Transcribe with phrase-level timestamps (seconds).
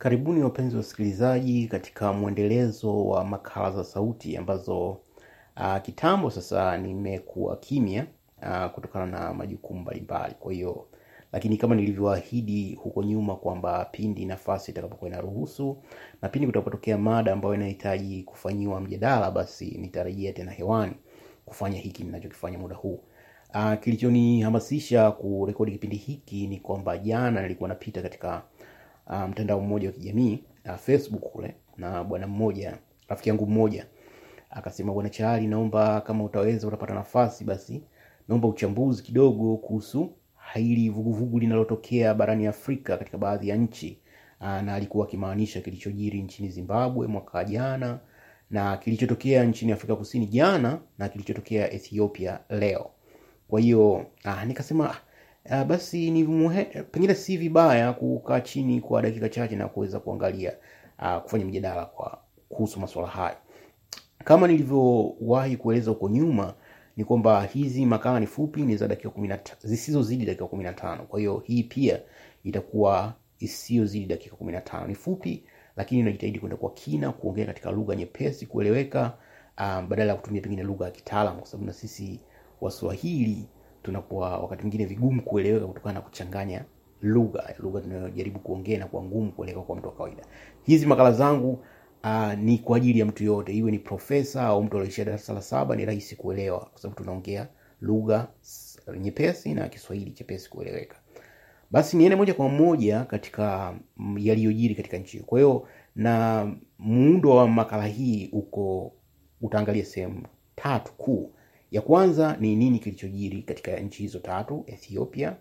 [0.00, 4.88] Karibuni wapenzi wasikilizaji katika mwendelezo wa makala za sauti ambazo
[5.56, 8.06] uh, kitambo sasa nimekuwa kimya
[8.42, 10.34] uh, kutokana na majukumu mbalimbali.
[10.40, 10.86] Kwa hiyo
[11.32, 15.82] lakini kama nilivyoahidi huko nyuma kwamba pindi nafasi itakapokuwa inaruhusu
[16.22, 20.94] na pindi kutapotokea mada ambayo inahitaji kufanyiwa mjadala, basi nitarejea tena hewani
[21.46, 23.00] kufanya hiki ninachokifanya muda huu.
[23.54, 28.42] Uh, kilichonihamasisha kurekodi kipindi hiki ni kwamba jana nilikuwa napita katika
[29.28, 33.86] mtandao mmoja wa kijamii uh, Facebook kule, na bwana mmoja rafiki yangu mmoja
[34.50, 37.82] akasema, bwana Chali, naomba kama utaweza, utapata nafasi, basi
[38.28, 40.12] naomba uchambuzi kidogo kuhusu
[40.54, 43.98] hili vuguvugu linalotokea barani Afrika katika baadhi ya nchi
[44.40, 47.98] uh, na alikuwa akimaanisha kilichojiri nchini Zimbabwe mwaka jana
[48.50, 52.90] na kilichotokea nchini Afrika Kusini jana na kilichotokea Ethiopia leo.
[53.48, 54.06] Kwa hiyo
[54.46, 54.96] nikasema
[55.50, 60.52] ah, basi ni muhe, pengine si vibaya kukaa chini kwa dakika chache na kuweza kuangalia
[60.98, 63.36] uh, kufanya mjadala kwa kuhusu masuala hayo.
[64.24, 66.54] Kama nilivyowahi kueleza huko nyuma
[66.96, 71.02] ni kwamba hizi makala ni fupi, ni za dakika zisizozidi dakika kumi na tano.
[71.02, 72.00] Kwa hiyo hii pia
[72.44, 74.86] itakuwa isiyozidi dakika kumi na tano.
[74.86, 75.44] Ni fupi,
[75.76, 79.12] lakini unajitahidi kwenda kwa kina, kuongea katika lugha nyepesi kueleweka,
[79.58, 82.20] um, badala ya kutumia pengine lugha ya kitaalam, kwa sababu na sisi
[82.60, 83.48] Waswahili
[83.82, 86.64] tunakuwa wakati mwingine vigumu kueleweka kutokana na kuchanganya
[87.02, 90.22] lugha lugha tunayojaribu kuongea na ngumu kueleweka kwa mtu wa kawaida.
[90.62, 91.64] Hizi makala zangu
[92.04, 95.42] uh, ni kwa ajili ya mtu yoyote, iwe ni profesa au mtu alioishia darasa la
[95.42, 97.48] saba, ni rahisi kuelewa kwa sababu tunaongea
[97.80, 98.28] lugha
[99.00, 100.96] nyepesi na Kiswahili chepesi kueleweka.
[101.70, 105.24] Basi niende moja kwa moja katika mm, yaliyojiri katika nchi hiyo.
[105.26, 106.46] Kwa na
[106.78, 108.92] muundo wa makala hii uko
[109.40, 110.22] utaangalia sehemu
[110.56, 111.32] tatu kuu.
[111.70, 115.36] Ya kwanza ni nini kilichojiri katika nchi hizo tatu, Ethiopia,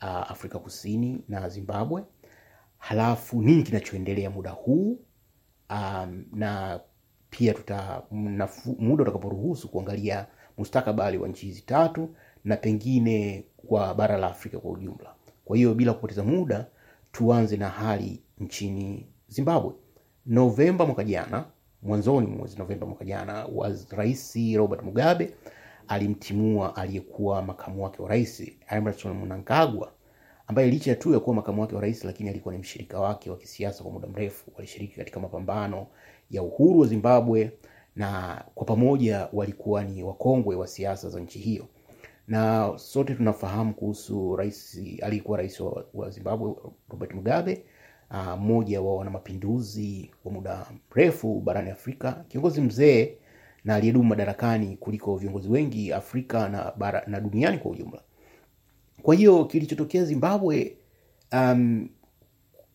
[0.00, 2.02] Afrika Kusini na Zimbabwe.
[2.78, 5.00] Halafu nini kinachoendelea muda huu
[5.70, 6.80] um, na
[7.30, 10.26] pia tuta mnafu, muda utakaporuhusu kuangalia
[10.58, 12.14] mustakabali wa nchi hizi tatu
[12.44, 15.14] na pengine kwa bara la Afrika kwa ujumla.
[15.44, 16.66] Kwa hiyo bila kupoteza muda,
[17.12, 19.72] tuanze na hali nchini Zimbabwe.
[20.26, 21.44] Novemba mwaka jana,
[21.82, 23.46] mwanzoni mwa mwezi Novemba mwaka jana,
[23.90, 25.34] Rais Robert Mugabe
[25.88, 29.92] alimtimua aliyekuwa makamu wake wa rais Emmerson Mnangagwa
[30.46, 33.36] ambaye licha tu ya kuwa makamu wake wa rais, lakini alikuwa ni mshirika wake wa
[33.36, 34.50] kisiasa kwa muda mrefu.
[34.54, 35.86] Walishiriki katika mapambano
[36.30, 37.52] ya uhuru wa Zimbabwe
[37.96, 41.66] na kwa pamoja walikuwa ni wakongwe wa siasa za nchi hiyo,
[42.28, 45.60] na sote tunafahamu kuhusu rais aliyekuwa rais
[45.94, 46.54] wa, Zimbabwe
[46.90, 47.64] Robert Mugabe,
[48.40, 53.14] mmoja wa wanamapinduzi wa muda mrefu barani Afrika, kiongozi mzee
[53.64, 58.00] na aliyedumu madarakani kuliko viongozi wengi Afrika na, bara, na duniani kwa ujumla.
[59.02, 60.76] Kwa hiyo kilichotokea Zimbabwe,
[61.32, 61.88] um,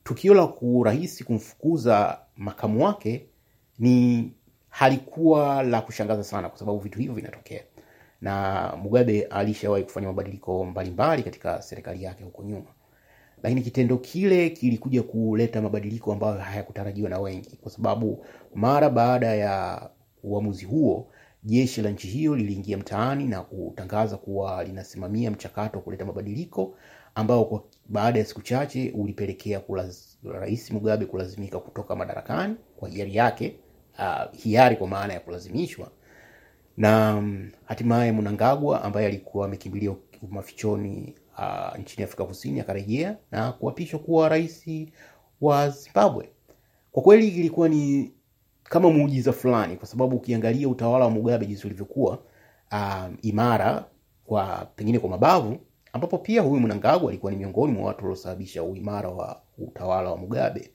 [0.03, 3.25] tukio la kurahisi kumfukuza makamu wake
[3.79, 4.31] ni
[4.69, 7.63] halikuwa la kushangaza sana, kwa sababu vitu hivyo vinatokea,
[8.21, 12.65] na Mugabe alishawahi kufanya mabadiliko mbalimbali katika serikali yake huko nyuma,
[13.43, 19.89] lakini kitendo kile kilikuja kuleta mabadiliko ambayo hayakutarajiwa na wengi, kwa sababu mara baada ya
[20.23, 21.07] uamuzi huo
[21.43, 26.75] jeshi la nchi hiyo liliingia mtaani na kutangaza kuwa linasimamia mchakato wa kuleta mabadiliko
[27.15, 29.61] ambao kwa baada ya siku chache ulipelekea
[30.33, 33.55] rais Mugabe kulazimika kutoka madarakani kwa hiari yake,
[33.99, 35.91] uh, hiari kwa maana ya kulazimishwa.
[36.77, 39.95] Na mm, hatimaye Mnangagwa ambaye alikuwa amekimbilia
[40.29, 44.65] mafichoni uh, nchini Afrika Kusini akarejea na kuapishwa kuwa rais
[45.41, 46.29] wa Zimbabwe.
[46.91, 48.11] Kwa kweli ilikuwa ni
[48.63, 52.19] kama muujiza fulani, kwa sababu ukiangalia utawala wa Mugabe jinsi ulivyokuwa
[52.71, 53.85] uh, imara
[54.25, 55.57] kwa pengine kwa mabavu,
[55.93, 60.71] ambapo pia huyu Mnangagwa alikuwa ni miongoni mwa watu waliosababisha uimara wa utawala wa Mugabe.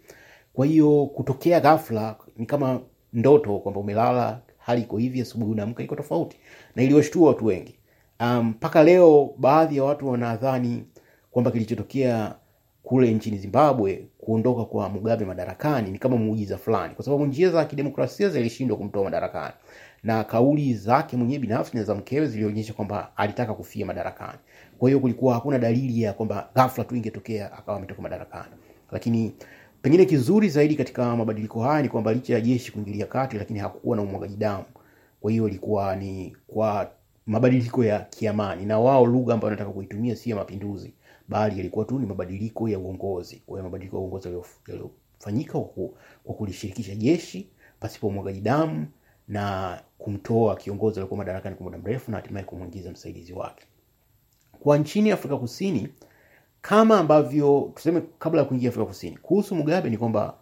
[0.53, 2.81] Kwa hiyo kutokea ghafla ni kama
[3.13, 6.37] ndoto kwamba umelala, hali iko hivi, asubuhi unaamka iko tofauti,
[6.77, 7.78] na iliwashtua watu wengi
[8.21, 10.85] mpaka um, leo baadhi ya watu wanadhani
[11.31, 12.35] kwamba kilichotokea
[12.83, 17.65] kule nchini Zimbabwe, kuondoka kwa Mugabe madarakani ni kama muujiza fulani, kwa sababu njia za
[17.65, 19.55] kidemokrasia zilishindwa kumtoa madarakani,
[20.03, 24.39] na kauli zake mwenyewe binafsi na za mkewe zilionyesha kwamba alitaka kufia madarakani.
[24.79, 28.53] Kwa hiyo kulikuwa hakuna dalili ya kwamba ghafla tu ingetokea akawa ametoka madarakani.
[28.93, 29.33] Lakini
[29.83, 33.97] pengine kizuri zaidi katika mabadiliko haya ni kwamba licha ya jeshi kuingilia kati, lakini hakukuwa
[33.97, 34.65] na umwagaji damu.
[35.21, 36.91] Kwa hiyo ilikuwa ni kwa
[37.29, 40.93] mabadiliko ya kiamani, na wao lugha ambayo wanataka kuitumia si ya mapinduzi,
[41.29, 43.43] bali yalikuwa tu ni mabadiliko ya uongozi.
[43.47, 45.61] Kwa mabadiliko ya uongozi yaliyofanyika
[46.25, 47.49] kwa kulishirikisha jeshi
[47.81, 48.87] pasipo mwagaji damu
[49.29, 53.65] na kumtoa kiongozi aliyekuwa madarakani kwa muda mrefu na hatimaye kumwingiza msaidizi wake.
[54.61, 55.89] Kwa nchini Afrika Kusini
[56.63, 60.35] kama ambavyo tuseme kabla ya kuingia Afrika Kusini, kuhusu Mugabe ni kwamba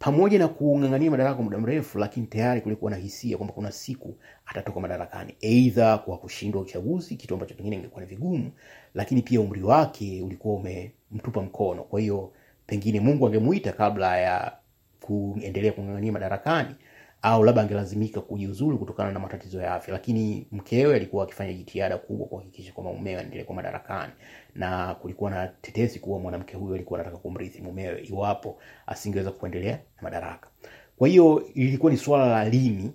[0.00, 4.14] pamoja na kung'ang'ania madaraka kwa muda mrefu, lakini tayari kulikuwa na hisia kwamba kuna siku
[4.46, 8.50] atatoka madarakani, aidha kwa kushindwa uchaguzi, kitu ambacho pengine ingekuwa ni vigumu,
[8.94, 11.82] lakini pia umri wake ulikuwa umemtupa mkono.
[11.82, 12.32] Kwa hiyo
[12.66, 14.52] pengine Mungu angemuita kabla ya
[15.00, 16.74] kuendelea kung'ang'ania madarakani,
[17.22, 22.26] au labda angelazimika kujiuzulu kutokana na matatizo ya afya, lakini mkewe alikuwa akifanya jitihada kubwa
[22.26, 24.12] kuhakikisha kwamba mumewe anaendelea kuwa madarakani,
[24.54, 30.02] na kulikuwa na tetesi kuwa mwanamke huyo alikuwa anataka kumrithi mumewe iwapo asingeweza kuendelea na
[30.02, 30.48] madaraka.
[30.96, 32.92] Kwa hiyo ilikuwa ni swala la lini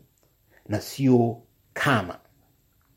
[0.69, 1.41] na sio
[1.73, 2.19] kama.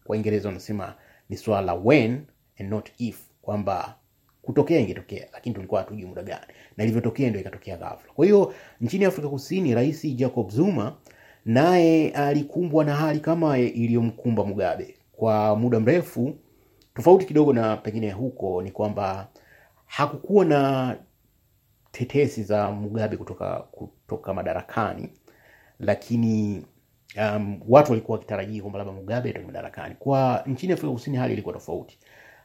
[0.04, 0.94] Kwa Ingereza wanasema
[1.28, 2.26] ni swala la when
[2.60, 3.96] and not if, kwamba
[4.42, 6.46] kutokea ingetokea, lakini tulikuwa hatujui muda gani,
[6.76, 8.12] na ilivyotokea ndio ikatokea ghafla.
[8.12, 10.96] Kwa hiyo nchini Afrika Kusini, Rais Jacob Zuma
[11.48, 16.34] naye alikumbwa na hali kama iliyomkumba Mugabe kwa muda mrefu.
[16.94, 19.28] Tofauti kidogo na pengine huko ni kwamba
[19.86, 20.96] hakukuwa na
[21.92, 25.08] tetesi za Mugabe kutoka, kutoka madarakani,
[25.80, 26.64] lakini
[27.16, 29.94] um, watu walikuwa wakitarajia kwamba labda Mugabe atoke madarakani.
[29.98, 31.98] Kwa nchini Afrika Kusini hali ilikuwa tofauti.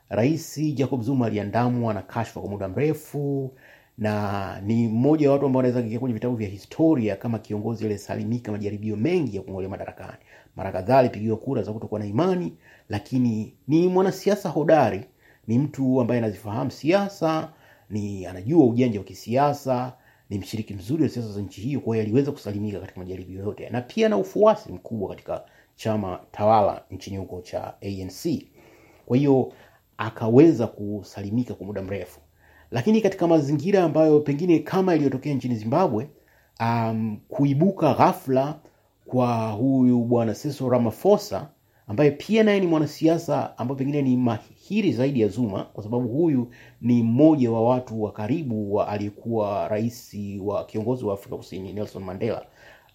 [0.09, 3.53] Rais Jacob Zuma aliandamwa na kashfa kwa muda mrefu
[3.98, 8.51] na ni mmoja wa watu ambao anaweza kuingia kwenye vitabu vya historia kama kiongozi aliyesalimika
[8.51, 10.18] majaribio mengi ya kung'olewa madarakani.
[10.56, 12.54] Mara kadhaa alipigiwa kura za kutokuwa na imani,
[12.90, 15.06] lakini ni mwanasiasa hodari,
[15.48, 17.54] ni mtu ambaye anazifahamu siasa,
[17.90, 19.94] ni anajua ujanja wa kisiasa,
[20.30, 21.80] ni mshiriki mzuri wa siasa za nchi hiyo.
[21.80, 25.44] Kwa hiyo aliweza kusalimika katika majaribio yote, na pia na ufuasi mkubwa katika
[25.75, 28.45] chama tawala nchini huko cha ANC.
[29.06, 29.54] Kwa hiyo
[29.98, 32.19] akaweza kusalimika kwa muda mrefu
[32.73, 36.09] lakini katika mazingira ambayo pengine kama iliyotokea nchini Zimbabwe,
[36.59, 38.59] um, kuibuka ghafla
[39.05, 41.49] kwa huyu bwana Cyril Ramaphosa
[41.87, 46.47] ambaye pia naye ni mwanasiasa ambaye pengine ni mahiri zaidi ya Zuma, kwa sababu huyu
[46.81, 52.03] ni mmoja wa watu wa karibu wa aliyekuwa rais wa kiongozi wa Afrika Kusini Nelson
[52.03, 52.45] Mandela.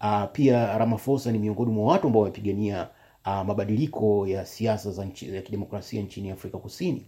[0.01, 2.87] Uh, pia Ramaphosa ni miongoni mwa watu ambao wamepigania
[3.25, 7.05] uh, mabadiliko ya siasa za nchi, ya kidemokrasia nchini Afrika Kusini.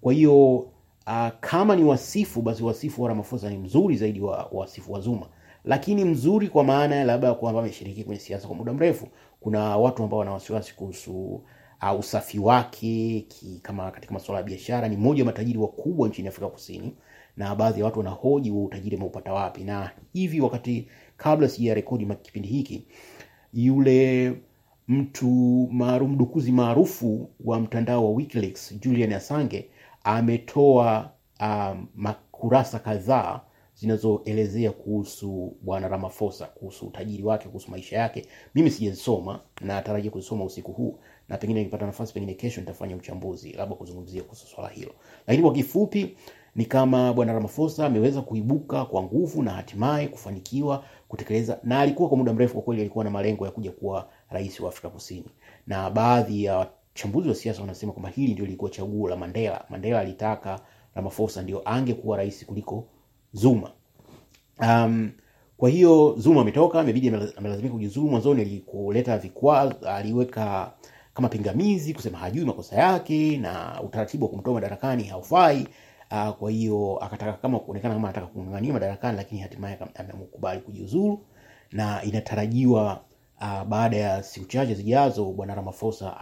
[0.00, 0.66] Kwa hiyo
[1.06, 5.26] Uh, kama ni wasifu basi wasifu wa Ramaphosa ni mzuri zaidi wa wasifu wa Zuma,
[5.64, 9.08] lakini mzuri kwa maana ya labda kwamba ameshiriki kwenye siasa kwa muda mrefu.
[9.40, 11.12] Kuna watu ambao wana wasiwasi kuhusu
[11.82, 14.88] uh, usafi wake ki, kama katika masuala ya biashara.
[14.88, 16.92] Ni mmoja wa matajiri wakubwa nchini Afrika Kusini,
[17.36, 19.64] na baadhi ya watu wanahoji wa utajiri ameupata wapi.
[19.64, 22.86] Na hivi wakati kabla sija rekodi kipindi hiki,
[23.52, 24.32] yule
[24.88, 25.26] mtu
[25.72, 29.70] maarufu mdukuzi maarufu wa mtandao wa WikiLeaks Julian Assange
[30.04, 31.10] ametoa
[31.40, 33.40] um, makurasa kadhaa
[33.74, 38.26] zinazoelezea kuhusu bwana Ramaphosa, kuhusu utajiri wake, kuhusu maisha yake.
[38.54, 43.52] Mimi sijazisoma na natarajia kuzisoma usiku huu, na pengine nikipata nafasi, pengine kesho nitafanya uchambuzi,
[43.52, 44.92] labda kuzungumzia kuhusu swala hilo.
[45.26, 46.16] Lakini kwa kifupi
[46.54, 52.18] ni kama bwana Ramaphosa ameweza kuibuka kwa nguvu na hatimaye kufanikiwa kutekeleza, na alikuwa kwa
[52.18, 55.26] muda mrefu, kwa kweli alikuwa na malengo ya kuja kuwa rais wa Afrika Kusini,
[55.66, 59.64] na baadhi ya wachambuzi wa siasa wanasema kwamba hili ndio lilikuwa chaguo la Mandela.
[59.68, 60.60] Mandela alitaka
[60.94, 62.88] Ramaphosa ndio angekuwa rais kuliko
[63.32, 63.70] Zuma.
[64.60, 65.10] Um,
[65.56, 68.08] kwa hiyo Zuma ametoka, amebidi amelazimika kujiuzulu.
[68.08, 70.72] Mwanzoni alikuleta vikwazo, aliweka
[71.14, 75.68] kama pingamizi kusema hajui makosa yake na utaratibu wa kumtoa madarakani haufai.
[76.10, 81.26] Uh, kwa hiyo akataka kama kuonekana kama anataka kung'ang'ania madarakani, lakini hatimaye amekubali kujiuzulu
[81.72, 83.04] na inatarajiwa
[83.40, 86.16] uh, baada ya siku chache zijazo bwana Ramaphosa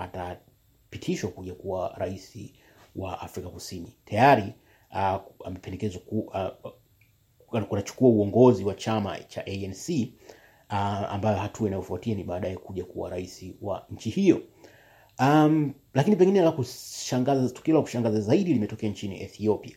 [0.90, 2.38] atapitishwa kuja kuwa rais
[2.97, 3.92] wa Afrika Kusini.
[4.04, 4.54] Tayari
[4.90, 6.02] uh, amependekezwa
[7.52, 9.88] uh, uongozi wa chama cha ANC
[10.70, 10.76] uh,
[11.12, 14.42] ambayo hatua inayofuatia ni baadaye kuja kuwa rais wa nchi hiyo.
[15.18, 19.76] Um, lakini pengine la kushangaza, tukio la kushangaza zaidi limetokea nchini Ethiopia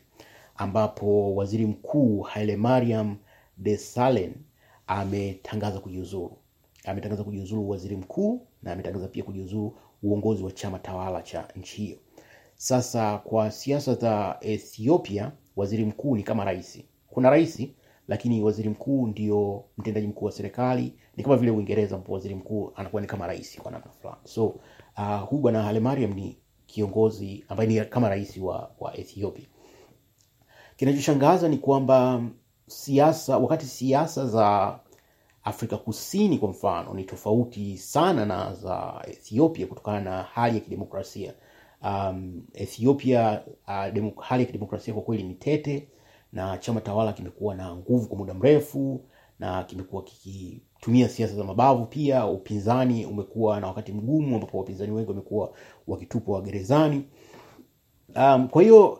[0.55, 3.17] ambapo waziri mkuu Haile Mariam
[3.57, 4.33] Desalegn
[4.87, 6.37] ametangaza kujiuzuru.
[6.85, 11.97] Ametangaza kujiuzuru waziri mkuu na ametangaza pia kujiuzuru uongozi wa chama tawala cha nchi hiyo.
[12.55, 16.83] Sasa kwa siasa za Ethiopia, waziri mkuu ni kama rais.
[17.09, 17.67] Kuna rais
[18.07, 20.93] lakini waziri mkuu ndio mtendaji mkuu wa serikali.
[21.17, 24.19] Ni kama vile Uingereza waziri mkuu anakuwa ni kama rais kwa namna fulani.
[24.23, 24.45] So
[24.97, 29.45] uh, huyu bwana Hailemariam ni kiongozi ambaye ni kama rais wa, wa Ethiopia.
[30.75, 32.23] Kinachoshangaza ni kwamba
[32.67, 34.79] siasa, wakati siasa za
[35.43, 41.33] Afrika Kusini kwa mfano ni tofauti sana na za Ethiopia kutokana na hali ya kidemokrasia.
[41.83, 45.87] Um, Ethiopia uh, demo, hali ya kidemokrasia kwa kweli ni tete
[46.33, 49.01] na chama tawala kimekuwa na nguvu kwa muda mrefu
[49.39, 51.85] na kimekuwa kikitumia siasa za mabavu.
[51.85, 55.53] Pia upinzani umekuwa na wakati mgumu, ambapo wapinzani wengi wamekuwa
[55.87, 57.03] wakitupwa gerezani.
[58.15, 58.99] Um, kwa hiyo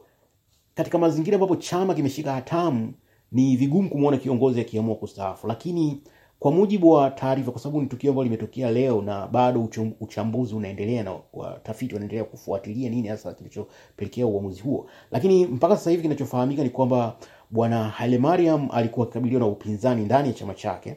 [0.75, 2.93] katika mazingira ambapo chama kimeshika hatamu
[3.31, 6.03] ni vigumu kumwona kiongozi akiamua kustaafu, lakini
[6.43, 9.69] kwa mujibu wa taarifa, kwa sababu ni tukio ambalo limetokea leo na bado
[9.99, 16.01] uchambuzi unaendelea na watafiti wanaendelea kufuatilia nini hasa kilichopelekea uamuzi huo, lakini mpaka sasa hivi
[16.01, 17.15] kinachofahamika ni kwamba
[17.49, 20.95] bwana Hailemariam alikuwa akikabiliwa na upinzani ndani ya chama chake.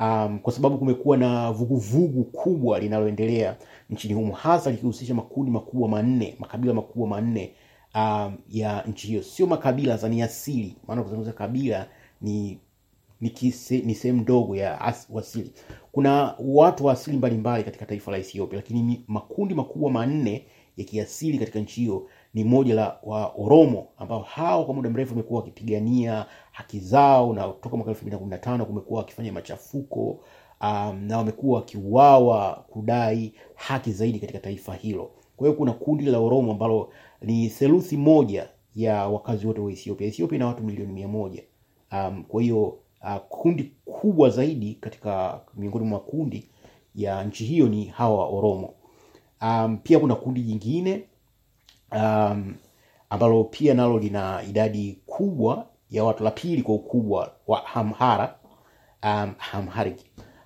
[0.00, 3.56] Um, kwa sababu kumekuwa na vuguvugu kubwa linaloendelea
[3.90, 7.52] nchini humo hasa likihusisha makundi makubwa manne, makabila makubwa manne
[7.94, 11.86] um, ya nchi hiyo, sio makabila za ni asili, maana kuzungumza kabila
[12.20, 12.58] ni
[13.20, 15.52] ni, sehemu ndogo ya as, asili.
[15.92, 20.46] Kuna watu wa asili mbalimbali katika taifa la Ethiopia, lakini makundi makubwa manne
[20.76, 25.10] ya kiasili katika nchi hiyo ni moja la wa Oromo ambao hao kwa muda mrefu
[25.12, 29.32] wamekuwa wakipigania haki zao, na toka mwaka elfu mbili na kumi na tano kumekuwa wakifanya
[29.32, 30.20] machafuko
[30.60, 35.10] um, na wamekuwa wakiuawa kudai haki zaidi katika taifa hilo.
[35.36, 36.92] Kwa hiyo kuna kundi la Oromo ambalo
[37.22, 40.06] ni theluthi moja ya wakazi wote wa Ethiopia.
[40.06, 41.42] Ethiopia ina watu milioni mia moja.
[41.92, 46.48] Um, kwa hiyo uh, kundi kubwa zaidi katika miongoni mwa kundi
[46.94, 48.74] ya nchi hiyo ni hawa Oromo.
[49.42, 51.04] Um, pia kuna kundi jingine
[51.92, 52.54] um,
[53.10, 58.38] ambalo pia nalo lina idadi kubwa ya watu, la pili kwa ukubwa wa Hamhara
[59.02, 59.98] um, Hamharic.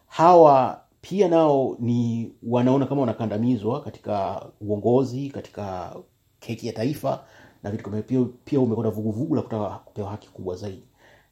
[0.07, 5.97] Hawa pia nao ni wanaona kama wanakandamizwa katika uongozi, katika
[6.41, 7.25] keki ya taifa
[7.63, 10.83] na vitu kama pia, pia vuguvugu la kutaka kupewa haki kubwa zaidi,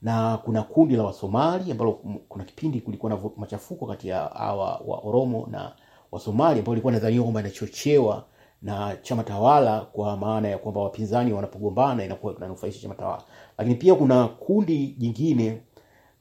[0.02, 1.93] na kuna kundi la Wasomali ambalo
[2.28, 5.73] kuna kipindi kulikuwa na machafuko kati ya hawa wa Oromo na
[6.12, 8.25] Wasomali ambao ilikuwa nadhaniwa kwamba inachochewa
[8.62, 13.23] na chama tawala, kwa maana ya kwamba wapinzani wanapogombana inakuwa inanufaisha chama tawala.
[13.59, 15.62] Lakini pia kuna kundi jingine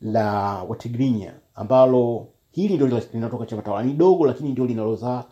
[0.01, 5.23] la Watigrinya ambalo hili ndio linatoka chama tawala, ni dogo, lakini ndio linalozaa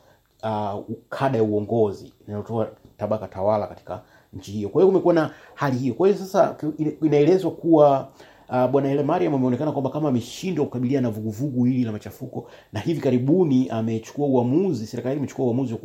[0.44, 4.02] uh, kada ya uongozi linalotoa tabaka tawala katika
[4.34, 4.70] nchi hiyo.
[4.70, 5.94] Kwa hiyo kumekuwa na hali hiyo.
[5.94, 6.56] Kwa hiyo sasa
[7.02, 8.08] inaelezwa kuwa
[8.50, 13.02] uh, bwana Hailemariam ameonekana kwamba kama ameshindwa kukabiliana na vuguvugu hili la machafuko, na hivi
[13.02, 15.76] karibuni amechukua uamuzi, serikali imechukua uamuzi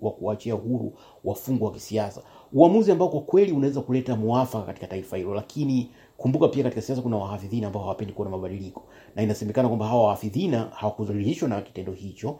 [0.00, 2.22] wa kuachia huru wafungwa wa kisiasa,
[2.52, 7.02] uamuzi ambao kwa kweli unaweza kuleta mwafaka katika taifa hilo, lakini kumbuka pia katika siasa
[7.02, 8.82] kuna wahafidhina ambao hawapendi kuona mabadiliko,
[9.16, 12.38] na inasemekana kwamba hawa wahafidhina hawakudhalilishwa na kitendo hicho.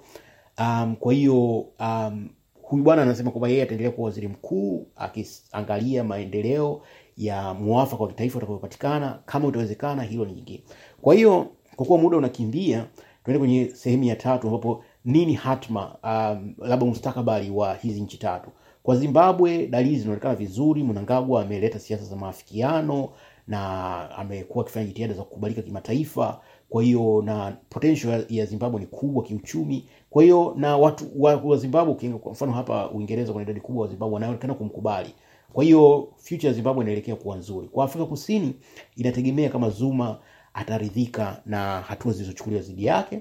[0.59, 2.29] Um, kwa hiyo um,
[2.63, 6.83] huyu bwana anasema kwamba yeye ataendelea kuwa waziri mkuu akiangalia maendeleo
[7.17, 9.19] ya mwafaka wa kitaifa utakayopatikana.
[9.27, 10.65] Kama utawezekana, hilo ni.
[11.03, 12.87] Kwa hiyo kwa kuwa muda unakimbia,
[13.25, 18.51] tuende kwenye sehemu ya tatu, ambapo nini hatma, um, labda mustakabali wa hizi nchi tatu.
[18.83, 20.83] Kwa Zimbabwe dalili zinaonekana vizuri.
[20.83, 23.09] Mnangagwa ameleta siasa za maafikiano
[23.49, 26.41] na amekuwa akifanya jitihada za kukubalika kimataifa.
[26.69, 29.89] Kwa hiyo na potential ya Zimbabwe ni kubwa kiuchumi.
[30.11, 33.89] Kwa hiyo na watu wa, wa Zimbabwe, kwa mfano hapa Uingereza kuna idadi kubwa wa
[33.89, 35.15] Zimbabwe wanaonekana kumkubali.
[35.55, 37.69] Kwa hiyo future ya Zimbabwe inaelekea kuwa nzuri.
[37.69, 38.55] Kwa Afrika Kusini
[38.97, 40.19] inategemea kama Zuma
[40.55, 43.21] ataridhika na hatua zilizochukuliwa dhidi yake,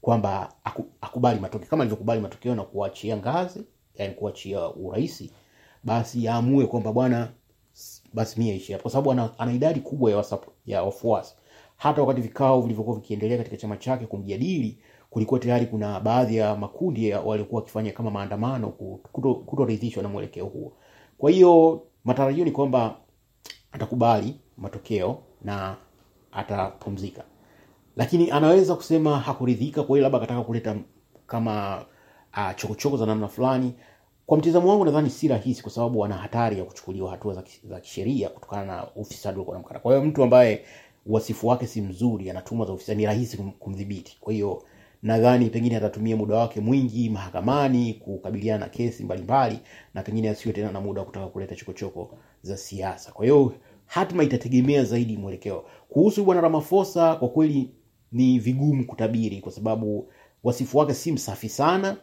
[0.00, 0.52] kwamba
[1.00, 3.64] akubali matokeo kama alivyokubali matokeo na kuachia ngazi,
[3.94, 5.30] yani kuachia uraisi,
[5.84, 7.32] basi aamue kwamba bwana
[8.12, 11.34] basi mimi kwa sababu ana, ana idadi kubwa ya WhatsApp ya wafuasi.
[11.76, 14.78] Hata wakati vikao vilivyokuwa vikiendelea katika chama chake kumjadili,
[15.10, 18.68] kulikuwa tayari kuna baadhi ya makundi waliokuwa wakifanya kama maandamano
[19.46, 20.72] kutoridhishwa na mwelekeo huo.
[21.18, 22.96] Kwa hiyo matarajio ni kwamba
[23.72, 25.76] atakubali matokeo na
[26.32, 27.24] atapumzika,
[27.96, 30.76] lakini anaweza kusema hakuridhika, kwa hiyo labda akataka kuleta
[31.26, 31.84] kama
[32.36, 33.72] uh, chokochoko za namna fulani.
[34.26, 38.28] Kwa mtizamo wangu, nadhani si rahisi, kwa sababu ana hatari ya kuchukuliwa hatua za kisheria
[38.28, 39.78] kutokana na ufisadi uliokuwa.
[39.80, 40.64] Kwa hiyo mtu ambaye
[41.06, 44.16] wasifu wake si mzuri, anatumwa za ufisadi, ni rahisi kumdhibiti.
[44.20, 44.62] Kwa hiyo
[45.04, 49.58] nadhani pengine atatumia muda wake mwingi mahakamani kukabiliana na kesi mbalimbali,
[49.94, 53.12] na pengine asiwe tena na muda wa kutaka kuleta chokochoko za siasa.
[53.12, 53.54] Kwa hiyo
[53.86, 55.64] hatma itategemea zaidi mwelekeo.
[55.88, 57.70] Kuhusu bwana Ramaphosa, kwa kweli
[58.12, 60.12] ni vigumu kutabiri, kwa sababu
[60.44, 61.96] wasifu wake si msafi sana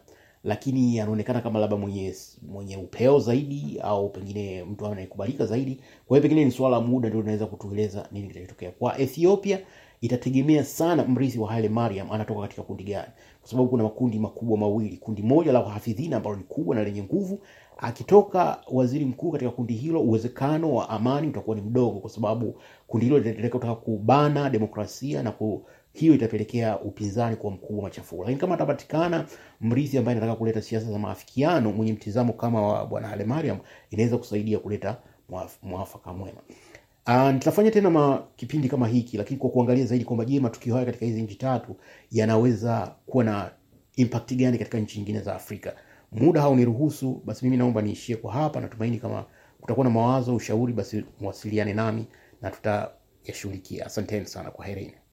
[0.44, 5.80] lakini anaonekana kama labda mwenye mwenye upeo zaidi au pengine mtu anayekubalika zaidi.
[6.06, 8.70] Kwa hiyo pengine ni swala muda ndio unaweza kutueleza nini kitatokea.
[8.70, 9.58] Kwa Ethiopia
[10.02, 13.08] itategemea sana mrithi wa Haile Mariam anatoka katika kundi gani,
[13.40, 14.96] kwa sababu kuna makundi makubwa mawili.
[14.96, 17.38] Kundi moja la wahafidhina ambalo ni kubwa na lenye nguvu.
[17.78, 23.06] Akitoka waziri mkuu katika kundi hilo, uwezekano wa amani utakuwa ni mdogo, kwa sababu kundi
[23.06, 28.22] hilo litaendelea kutaka kubana demokrasia na ku hiyo itapelekea upinzani kuwa mkubwa machafuko.
[28.22, 29.26] Lakini kama atapatikana
[29.60, 33.58] mrithi ambaye anataka kuleta siasa za maafikiano mwenye mtizamo kama wa bwana Haile Mariam,
[33.90, 34.96] inaweza kusaidia kuleta
[35.62, 36.40] mwafaka mwema.
[37.06, 40.86] Uh, nitafanya tena ma, kipindi kama hiki lakini kwa kuangalia zaidi kwamba je, matukio haya
[40.86, 41.76] katika hizi nchi tatu
[42.10, 43.50] yanaweza kuwa na
[43.96, 45.76] impact gani katika nchi nyingine za Afrika.
[46.12, 48.60] Muda hauniruhusu, basi mimi naomba niishie kwa hapa.
[48.60, 49.24] Natumaini kama
[49.60, 52.06] kutakuwa na mawazo, ushauri, basi mwasiliane nami
[52.42, 53.86] na tutayashughulikia.
[53.86, 54.94] Asanteni sana, kwaherini.